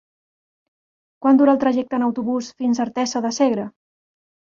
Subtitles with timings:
[1.25, 3.67] Quant dura el trajecte en autobús fins a Artesa de Segre?